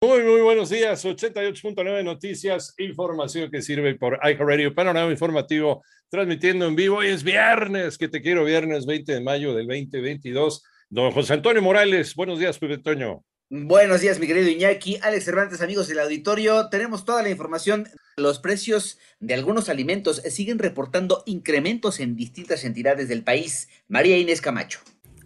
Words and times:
Muy, 0.00 0.22
muy 0.22 0.40
buenos 0.42 0.70
días. 0.70 1.04
88.9 1.04 2.04
Noticias, 2.04 2.72
información 2.78 3.50
que 3.50 3.60
sirve 3.60 3.96
por 3.96 4.20
iHeartRadio, 4.22 4.72
panorama 4.72 5.10
informativo, 5.10 5.82
transmitiendo 6.08 6.68
en 6.68 6.76
vivo. 6.76 6.98
Hoy 6.98 7.08
es 7.08 7.24
viernes, 7.24 7.98
que 7.98 8.06
te 8.06 8.22
quiero, 8.22 8.44
viernes 8.44 8.86
20 8.86 9.14
de 9.14 9.20
mayo 9.20 9.56
del 9.56 9.66
2022. 9.66 10.62
Don 10.88 11.10
José 11.10 11.32
Antonio 11.32 11.62
Morales, 11.62 12.14
buenos 12.14 12.38
días, 12.38 12.60
Pepe 12.60 12.78
Toño. 12.78 13.24
Buenos 13.50 14.00
días, 14.00 14.20
mi 14.20 14.28
querido 14.28 14.48
Iñaki, 14.48 14.98
Alex 15.02 15.24
Cervantes, 15.24 15.62
amigos 15.62 15.88
del 15.88 15.98
auditorio. 15.98 16.68
Tenemos 16.68 17.04
toda 17.04 17.24
la 17.24 17.30
información. 17.30 17.88
Los 18.16 18.38
precios 18.38 18.98
de 19.18 19.34
algunos 19.34 19.68
alimentos 19.68 20.22
siguen 20.30 20.60
reportando 20.60 21.24
incrementos 21.26 21.98
en 21.98 22.14
distintas 22.14 22.62
entidades 22.64 23.08
del 23.08 23.24
país. 23.24 23.68
María 23.88 24.16
Inés 24.16 24.40
Camacho 24.40 24.78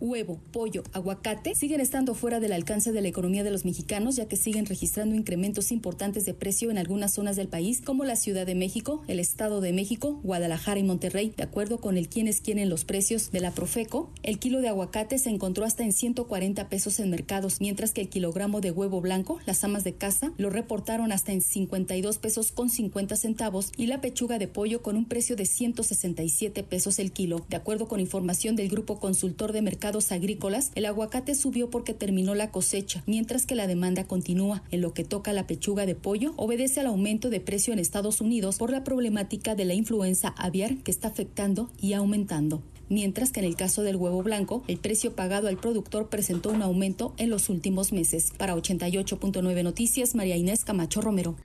huevo, 0.00 0.40
pollo, 0.52 0.82
aguacate 0.92 1.54
siguen 1.54 1.80
estando 1.80 2.14
fuera 2.14 2.40
del 2.40 2.52
alcance 2.52 2.92
de 2.92 3.00
la 3.00 3.08
economía 3.08 3.44
de 3.44 3.50
los 3.50 3.64
mexicanos, 3.64 4.16
ya 4.16 4.26
que 4.26 4.36
siguen 4.36 4.66
registrando 4.66 5.14
incrementos 5.14 5.72
importantes 5.72 6.24
de 6.24 6.34
precio 6.34 6.70
en 6.70 6.78
algunas 6.78 7.12
zonas 7.14 7.36
del 7.36 7.48
país, 7.48 7.80
como 7.80 8.04
la 8.04 8.16
Ciudad 8.16 8.46
de 8.46 8.54
México, 8.54 9.02
el 9.08 9.20
Estado 9.20 9.60
de 9.60 9.72
México, 9.72 10.20
Guadalajara 10.22 10.80
y 10.80 10.84
Monterrey. 10.84 11.32
De 11.36 11.42
acuerdo 11.42 11.78
con 11.78 11.96
el 11.96 12.08
quienes 12.08 12.40
quieren 12.40 12.68
los 12.68 12.84
precios 12.84 13.30
de 13.30 13.40
la 13.40 13.52
Profeco, 13.52 14.10
el 14.22 14.38
kilo 14.38 14.60
de 14.60 14.68
aguacate 14.68 15.18
se 15.18 15.30
encontró 15.30 15.64
hasta 15.64 15.84
en 15.84 15.92
140 15.92 16.68
pesos 16.68 17.00
en 17.00 17.10
mercados, 17.10 17.60
mientras 17.60 17.92
que 17.92 18.00
el 18.00 18.08
kilogramo 18.08 18.60
de 18.60 18.70
huevo 18.70 19.00
blanco, 19.00 19.38
las 19.46 19.62
amas 19.64 19.84
de 19.84 19.94
casa, 19.94 20.32
lo 20.36 20.50
reportaron 20.50 21.12
hasta 21.12 21.32
en 21.32 21.40
52 21.40 22.18
pesos 22.18 22.52
con 22.52 22.70
50 22.70 23.16
centavos 23.16 23.72
y 23.76 23.86
la 23.86 24.00
pechuga 24.00 24.38
de 24.38 24.48
pollo 24.48 24.82
con 24.82 24.96
un 24.96 25.06
precio 25.06 25.36
de 25.36 25.46
167 25.46 26.62
pesos 26.62 26.98
el 26.98 27.12
kilo. 27.12 27.44
De 27.48 27.56
acuerdo 27.56 27.88
con 27.88 28.00
información 28.00 28.56
del 28.56 28.68
Grupo 28.68 28.98
Consultor 28.98 29.52
de 29.52 29.62
Agrícolas, 29.88 30.70
el 30.74 30.84
aguacate 30.84 31.34
subió 31.34 31.70
porque 31.70 31.94
terminó 31.94 32.34
la 32.34 32.50
cosecha, 32.50 33.02
mientras 33.06 33.46
que 33.46 33.54
la 33.54 33.66
demanda 33.66 34.04
continúa. 34.04 34.62
En 34.70 34.82
lo 34.82 34.92
que 34.92 35.04
toca 35.04 35.32
la 35.32 35.46
pechuga 35.46 35.86
de 35.86 35.94
pollo, 35.94 36.34
obedece 36.36 36.80
al 36.80 36.86
aumento 36.86 37.30
de 37.30 37.40
precio 37.40 37.72
en 37.72 37.78
Estados 37.78 38.20
Unidos 38.20 38.58
por 38.58 38.70
la 38.70 38.84
problemática 38.84 39.54
de 39.54 39.64
la 39.64 39.74
influenza 39.74 40.28
aviar 40.36 40.76
que 40.78 40.90
está 40.90 41.08
afectando 41.08 41.70
y 41.80 41.94
aumentando 41.94 42.62
mientras 42.90 43.32
que 43.32 43.40
en 43.40 43.46
el 43.46 43.54
caso 43.54 43.82
del 43.82 43.96
huevo 43.96 44.22
blanco, 44.22 44.62
el 44.66 44.78
precio 44.78 45.14
pagado 45.14 45.48
al 45.48 45.58
productor 45.58 46.08
presentó 46.08 46.50
un 46.50 46.62
aumento 46.62 47.14
en 47.18 47.28
los 47.28 47.50
últimos 47.50 47.92
meses. 47.92 48.32
Para 48.38 48.56
88.9 48.56 49.62
Noticias, 49.62 50.14
María 50.14 50.36
Inés 50.36 50.64
Camacho 50.64 51.02
Romero. 51.02 51.36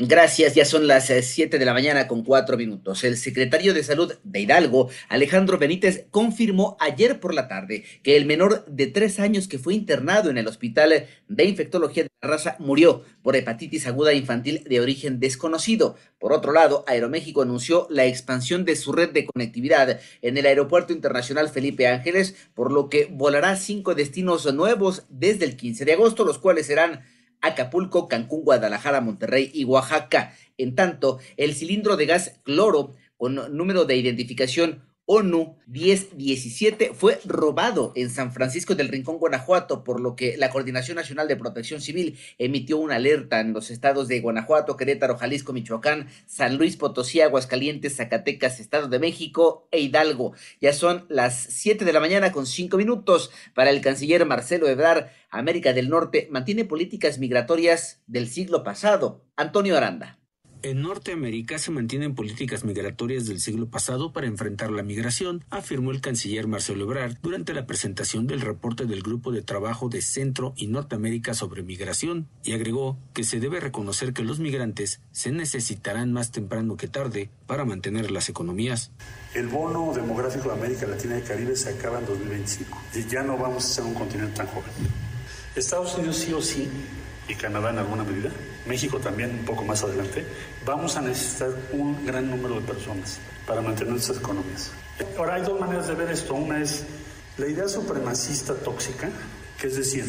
Gracias, 0.00 0.54
ya 0.54 0.64
son 0.64 0.86
las 0.86 1.06
7 1.06 1.56
eh, 1.56 1.58
de 1.58 1.64
la 1.64 1.72
mañana 1.72 2.06
con 2.06 2.22
cuatro 2.22 2.56
minutos. 2.56 3.02
El 3.02 3.16
secretario 3.16 3.74
de 3.74 3.82
Salud 3.82 4.14
de 4.22 4.40
Hidalgo, 4.40 4.88
Alejandro 5.08 5.58
Benítez, 5.58 6.06
confirmó 6.12 6.76
ayer 6.78 7.18
por 7.18 7.34
la 7.34 7.48
tarde 7.48 7.82
que 8.04 8.16
el 8.16 8.24
menor 8.24 8.64
de 8.66 8.86
tres 8.86 9.18
años 9.18 9.48
que 9.48 9.58
fue 9.58 9.74
internado 9.74 10.30
en 10.30 10.38
el 10.38 10.46
Hospital 10.46 11.08
de 11.26 11.44
Infectología 11.44 12.04
de 12.04 12.10
la 12.22 12.28
Raza 12.28 12.54
murió 12.60 13.02
por 13.22 13.34
hepatitis 13.34 13.88
aguda 13.88 14.12
infantil 14.12 14.62
de 14.68 14.80
origen 14.80 15.18
desconocido. 15.18 15.96
Por 16.20 16.32
otro 16.32 16.52
lado, 16.52 16.84
Aeroméxico 16.86 17.42
anunció 17.42 17.88
la 17.90 18.06
expansión 18.06 18.64
de 18.64 18.76
su 18.76 18.92
red 18.92 19.10
de 19.10 19.26
conectividad 19.26 19.98
en 20.22 20.38
el 20.38 20.46
Aeropuerto 20.46 20.92
Internacional 20.92 21.48
Felipe 21.48 21.88
Ángeles, 21.88 22.36
por 22.54 22.70
lo 22.70 22.88
que 22.88 23.08
volará 23.10 23.56
cinco 23.56 23.96
destinos 23.96 24.52
nuevos 24.54 25.06
desde 25.08 25.44
el 25.44 25.56
15 25.56 25.84
de 25.84 25.94
agosto, 25.94 26.24
los 26.24 26.38
cuales 26.38 26.66
serán 26.66 27.00
Acapulco, 27.40 28.08
Cancún, 28.08 28.42
Guadalajara, 28.42 29.00
Monterrey 29.00 29.50
y 29.52 29.64
Oaxaca. 29.64 30.34
En 30.56 30.74
tanto, 30.74 31.18
el 31.36 31.54
cilindro 31.54 31.96
de 31.96 32.06
gas 32.06 32.40
cloro 32.42 32.94
con 33.16 33.56
número 33.56 33.84
de 33.84 33.96
identificación 33.96 34.87
ONU 35.10 35.56
1017 35.68 36.92
fue 36.92 37.18
robado 37.24 37.92
en 37.94 38.10
San 38.10 38.30
Francisco 38.30 38.74
del 38.74 38.88
Rincón, 38.88 39.16
Guanajuato, 39.16 39.82
por 39.82 40.00
lo 40.00 40.14
que 40.14 40.36
la 40.36 40.50
Coordinación 40.50 40.96
Nacional 40.96 41.26
de 41.28 41.36
Protección 41.36 41.80
Civil 41.80 42.18
emitió 42.36 42.76
una 42.76 42.96
alerta 42.96 43.40
en 43.40 43.54
los 43.54 43.70
estados 43.70 44.06
de 44.06 44.20
Guanajuato, 44.20 44.76
Querétaro, 44.76 45.16
Jalisco, 45.16 45.54
Michoacán, 45.54 46.08
San 46.26 46.58
Luis 46.58 46.76
Potosí, 46.76 47.22
Aguascalientes, 47.22 47.96
Zacatecas, 47.96 48.60
Estado 48.60 48.88
de 48.88 48.98
México 48.98 49.66
e 49.70 49.80
Hidalgo. 49.80 50.34
Ya 50.60 50.74
son 50.74 51.06
las 51.08 51.38
7 51.38 51.86
de 51.86 51.92
la 51.94 52.00
mañana 52.00 52.30
con 52.30 52.44
5 52.44 52.76
minutos 52.76 53.30
para 53.54 53.70
el 53.70 53.80
canciller 53.80 54.26
Marcelo 54.26 54.68
Ebrard. 54.68 55.06
América 55.30 55.72
del 55.72 55.88
Norte 55.88 56.28
mantiene 56.30 56.66
políticas 56.66 57.18
migratorias 57.18 58.02
del 58.06 58.28
siglo 58.28 58.62
pasado. 58.62 59.24
Antonio 59.36 59.74
Aranda. 59.74 60.17
En 60.62 60.82
Norteamérica 60.82 61.56
se 61.58 61.70
mantienen 61.70 62.16
políticas 62.16 62.64
migratorias 62.64 63.26
del 63.26 63.40
siglo 63.40 63.68
pasado 63.68 64.12
para 64.12 64.26
enfrentar 64.26 64.72
la 64.72 64.82
migración, 64.82 65.44
afirmó 65.50 65.92
el 65.92 66.00
canciller 66.00 66.48
Marcelo 66.48 66.82
Ebrard 66.82 67.16
durante 67.22 67.54
la 67.54 67.64
presentación 67.64 68.26
del 68.26 68.40
reporte 68.40 68.84
del 68.84 69.02
Grupo 69.02 69.30
de 69.30 69.42
Trabajo 69.42 69.88
de 69.88 70.02
Centro 70.02 70.54
y 70.56 70.66
Norteamérica 70.66 71.32
sobre 71.34 71.62
Migración, 71.62 72.28
y 72.42 72.54
agregó 72.54 72.98
que 73.14 73.22
se 73.22 73.38
debe 73.38 73.60
reconocer 73.60 74.12
que 74.12 74.24
los 74.24 74.40
migrantes 74.40 75.00
se 75.12 75.30
necesitarán 75.30 76.12
más 76.12 76.32
temprano 76.32 76.76
que 76.76 76.88
tarde 76.88 77.30
para 77.46 77.64
mantener 77.64 78.10
las 78.10 78.28
economías. 78.28 78.90
El 79.34 79.46
bono 79.46 79.92
demográfico 79.94 80.48
de 80.48 80.54
América 80.56 80.88
Latina 80.88 81.18
y 81.18 81.22
Caribe 81.22 81.54
se 81.54 81.68
acaba 81.68 82.00
en 82.00 82.06
2025 82.06 82.82
y 82.96 83.04
ya 83.08 83.22
no 83.22 83.38
vamos 83.38 83.64
a 83.64 83.68
ser 83.68 83.84
un 83.84 83.94
continente 83.94 84.34
tan 84.34 84.48
joven. 84.48 84.70
Estados 85.54 85.96
Unidos 85.96 86.16
sí 86.16 86.32
o 86.32 86.42
sí 86.42 86.68
y 87.28 87.34
Canadá 87.34 87.70
en 87.70 87.78
alguna 87.78 88.04
medida, 88.04 88.30
México 88.66 88.98
también 88.98 89.30
un 89.30 89.44
poco 89.44 89.64
más 89.64 89.82
adelante, 89.84 90.24
vamos 90.64 90.96
a 90.96 91.02
necesitar 91.02 91.50
un 91.72 92.04
gran 92.04 92.28
número 92.30 92.56
de 92.56 92.62
personas 92.62 93.20
para 93.46 93.60
mantener 93.60 93.92
nuestras 93.92 94.18
economías. 94.18 94.72
Ahora 95.16 95.34
hay 95.34 95.42
dos 95.42 95.60
maneras 95.60 95.86
de 95.88 95.94
ver 95.94 96.10
esto. 96.10 96.34
Una 96.34 96.60
es 96.60 96.84
la 97.36 97.46
idea 97.46 97.68
supremacista 97.68 98.54
tóxica, 98.54 99.10
que 99.60 99.68
es 99.68 99.76
decir, 99.76 100.04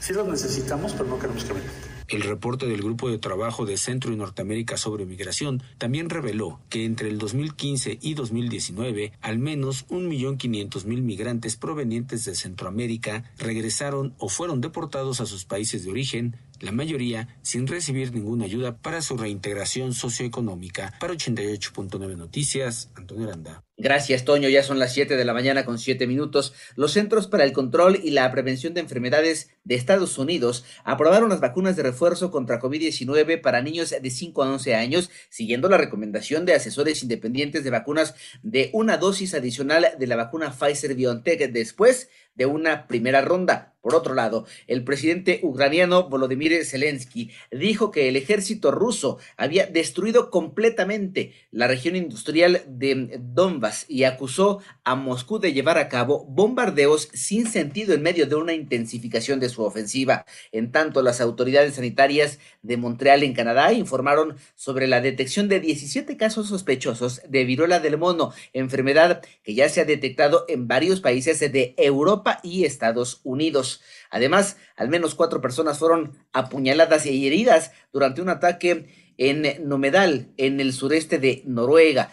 sí 0.00 0.12
los 0.12 0.28
necesitamos, 0.28 0.92
pero 0.92 1.06
no 1.06 1.18
queremos 1.18 1.44
que 1.44 1.54
vengan. 1.54 1.72
El 2.08 2.22
reporte 2.22 2.66
del 2.66 2.80
Grupo 2.80 3.10
de 3.10 3.18
Trabajo 3.18 3.66
de 3.66 3.76
Centro 3.76 4.10
y 4.14 4.16
Norteamérica 4.16 4.78
sobre 4.78 5.04
Migración 5.04 5.62
también 5.76 6.08
reveló 6.08 6.58
que 6.70 6.86
entre 6.86 7.10
el 7.10 7.18
2015 7.18 7.98
y 8.00 8.14
2019, 8.14 9.12
al 9.20 9.38
menos 9.38 9.86
1.500.000 9.88 11.02
migrantes 11.02 11.56
provenientes 11.56 12.24
de 12.24 12.34
Centroamérica 12.34 13.30
regresaron 13.36 14.14
o 14.16 14.30
fueron 14.30 14.62
deportados 14.62 15.20
a 15.20 15.26
sus 15.26 15.44
países 15.44 15.84
de 15.84 15.90
origen 15.90 16.36
la 16.60 16.72
mayoría 16.72 17.38
sin 17.42 17.66
recibir 17.66 18.12
ninguna 18.12 18.44
ayuda 18.44 18.78
para 18.78 19.02
su 19.02 19.16
reintegración 19.16 19.92
socioeconómica. 19.94 20.94
Para 21.00 21.14
88.9 21.14 22.16
Noticias, 22.16 22.90
Antonio 22.94 23.26
Aranda. 23.26 23.64
Gracias, 23.80 24.24
Toño. 24.24 24.48
Ya 24.48 24.64
son 24.64 24.80
las 24.80 24.92
7 24.92 25.16
de 25.16 25.24
la 25.24 25.32
mañana 25.32 25.64
con 25.64 25.78
7 25.78 26.08
minutos. 26.08 26.52
Los 26.74 26.94
Centros 26.94 27.28
para 27.28 27.44
el 27.44 27.52
Control 27.52 28.00
y 28.02 28.10
la 28.10 28.28
Prevención 28.32 28.74
de 28.74 28.80
Enfermedades 28.80 29.50
de 29.62 29.76
Estados 29.76 30.18
Unidos 30.18 30.64
aprobaron 30.82 31.28
las 31.28 31.38
vacunas 31.38 31.76
de 31.76 31.84
refuerzo 31.84 32.32
contra 32.32 32.60
COVID-19 32.60 33.40
para 33.40 33.62
niños 33.62 33.90
de 33.90 34.10
5 34.10 34.42
a 34.42 34.50
11 34.50 34.74
años, 34.74 35.10
siguiendo 35.30 35.68
la 35.68 35.78
recomendación 35.78 36.44
de 36.44 36.54
asesores 36.54 37.04
independientes 37.04 37.62
de 37.62 37.70
vacunas 37.70 38.16
de 38.42 38.70
una 38.72 38.96
dosis 38.96 39.34
adicional 39.34 39.86
de 39.96 40.06
la 40.08 40.16
vacuna 40.16 40.50
Pfizer 40.50 40.96
BioNTech 40.96 41.52
después 41.52 42.08
de 42.34 42.46
una 42.46 42.86
primera 42.86 43.20
ronda. 43.20 43.74
Por 43.80 43.94
otro 43.94 44.14
lado, 44.14 44.46
el 44.66 44.84
presidente 44.84 45.40
ucraniano 45.42 46.08
Volodymyr 46.08 46.47
Zelensky 46.64 47.30
dijo 47.50 47.90
que 47.90 48.08
el 48.08 48.16
ejército 48.16 48.70
ruso 48.70 49.18
había 49.36 49.66
destruido 49.66 50.30
completamente 50.30 51.32
la 51.50 51.66
región 51.66 51.96
industrial 51.96 52.62
de 52.66 53.18
Donbass 53.20 53.84
y 53.88 54.04
acusó 54.04 54.60
a 54.84 54.94
Moscú 54.94 55.38
de 55.38 55.52
llevar 55.52 55.78
a 55.78 55.88
cabo 55.88 56.24
bombardeos 56.24 57.08
sin 57.12 57.46
sentido 57.46 57.94
en 57.94 58.02
medio 58.02 58.26
de 58.26 58.34
una 58.34 58.52
intensificación 58.52 59.40
de 59.40 59.48
su 59.48 59.62
ofensiva. 59.62 60.24
En 60.52 60.72
tanto, 60.72 61.02
las 61.02 61.20
autoridades 61.20 61.74
sanitarias 61.74 62.38
de 62.62 62.76
Montreal 62.76 63.22
en 63.22 63.34
Canadá 63.34 63.72
informaron 63.72 64.36
sobre 64.54 64.86
la 64.86 65.00
detección 65.00 65.48
de 65.48 65.60
17 65.60 66.16
casos 66.16 66.48
sospechosos 66.48 67.22
de 67.28 67.44
viruela 67.44 67.80
del 67.80 67.98
mono, 67.98 68.32
enfermedad 68.52 69.22
que 69.42 69.54
ya 69.54 69.68
se 69.68 69.80
ha 69.80 69.84
detectado 69.84 70.44
en 70.48 70.68
varios 70.68 71.00
países 71.00 71.40
de 71.40 71.74
Europa 71.76 72.40
y 72.42 72.64
Estados 72.64 73.20
Unidos. 73.24 73.82
Además, 74.10 74.56
al 74.76 74.88
menos 74.88 75.14
cuatro 75.14 75.40
personas 75.40 75.78
fueron 75.78 76.16
apuñaladas 76.38 77.06
y 77.06 77.26
heridas 77.26 77.72
durante 77.92 78.22
un 78.22 78.28
ataque 78.28 78.86
en 79.18 79.68
Nomedal, 79.68 80.28
en 80.36 80.60
el 80.60 80.72
sureste 80.72 81.18
de 81.18 81.42
Noruega. 81.44 82.10